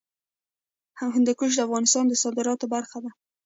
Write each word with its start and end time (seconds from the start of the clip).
هندوکش 1.15 1.51
د 1.55 1.59
افغانستان 1.67 2.03
د 2.07 2.13
صادراتو 2.23 2.65
برخه 2.75 2.97
ده. 3.03 3.11